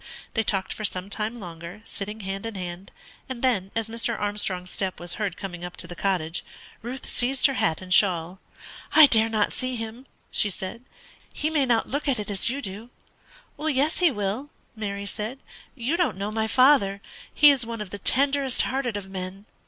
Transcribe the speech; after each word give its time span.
They 0.33 0.41
talked 0.41 0.73
for 0.73 0.83
some 0.83 1.11
time 1.11 1.35
longer, 1.37 1.83
sitting 1.85 2.21
hand 2.21 2.47
in 2.47 2.55
hand; 2.55 2.91
and 3.29 3.43
then, 3.43 3.69
as 3.75 3.87
Mr. 3.87 4.19
Armstrong's 4.19 4.71
step 4.71 4.99
was 4.99 5.13
heard 5.21 5.37
coming 5.37 5.63
up 5.63 5.77
to 5.77 5.85
the 5.85 5.95
cottage, 5.95 6.43
Ruth 6.81 7.07
seized 7.07 7.45
her 7.45 7.53
hat 7.53 7.81
and 7.83 7.93
shawl. 7.93 8.39
"I 8.93 9.05
dare 9.05 9.29
not 9.29 9.53
see 9.53 9.75
him," 9.75 10.07
she 10.31 10.49
said; 10.49 10.81
"he 11.31 11.51
may 11.51 11.67
not 11.67 11.87
look 11.89 12.07
at 12.07 12.17
it 12.17 12.31
as 12.31 12.49
you 12.49 12.63
do." 12.63 12.89
"Yes, 13.59 13.99
he 13.99 14.09
will," 14.09 14.49
Mary 14.75 15.05
said. 15.05 15.37
"You 15.75 15.97
don't 15.97 16.17
know 16.17 16.31
my 16.31 16.47
father; 16.47 16.99
he 17.31 17.51
is 17.51 17.63
one 17.63 17.79
of 17.79 17.91
the 17.91 17.99
tenderest 17.99 18.63
hearted 18.63 18.97
of 18.97 19.07
men." 19.07 19.45